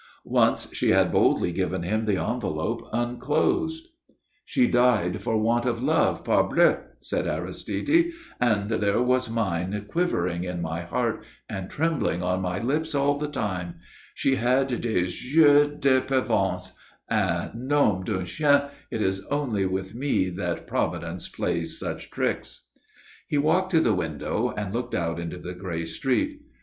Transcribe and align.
Once 0.25 0.73
she 0.73 0.89
had 0.89 1.11
boldly 1.11 1.51
given 1.51 1.83
him 1.83 2.05
the 2.05 2.17
envelope 2.17 2.89
unclosed. 2.91 3.85
[Illustration: 3.85 4.17
HE 4.45 4.61
READ 4.61 4.65
IT, 4.65 4.65
AND 4.65 4.73
BLINKED 4.73 4.79
IN 4.79 4.81
AMAZEMENT] 4.81 5.13
"She 5.13 5.13
died 5.13 5.21
for 5.21 5.43
want 5.43 5.65
of 5.67 5.83
love, 5.83 6.23
parbleu," 6.23 6.77
said 7.01 7.27
Aristide, 7.27 8.11
"and 8.39 8.71
there 8.71 8.99
was 9.03 9.29
mine 9.29 9.85
quivering 9.87 10.43
in 10.43 10.59
my 10.59 10.81
heart 10.81 11.23
and 11.47 11.69
trembling 11.69 12.23
on 12.23 12.41
my 12.41 12.57
lips 12.57 12.95
all 12.95 13.15
the 13.15 13.27
time.... 13.27 13.75
She 14.15 14.37
had 14.37 14.69
des 14.69 15.05
yeux 15.09 15.77
de 15.79 16.01
pervenche. 16.01 16.71
Ah! 17.11 17.51
nom 17.53 18.03
d'un 18.03 18.25
chien! 18.25 18.71
It 18.89 19.03
is 19.03 19.23
only 19.27 19.67
with 19.67 19.93
me 19.93 20.31
that 20.31 20.65
Providence 20.65 21.29
plays 21.29 21.77
such 21.77 22.09
tricks." 22.09 22.61
He 23.27 23.37
walked 23.37 23.69
to 23.69 23.79
the 23.79 23.93
window 23.93 24.51
and 24.57 24.73
looked 24.73 24.95
out 24.95 25.19
into 25.19 25.37
the 25.37 25.53
grey 25.53 25.85
street. 25.85 26.41